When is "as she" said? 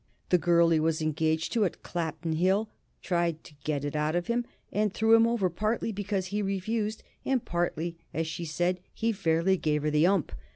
8.21-8.45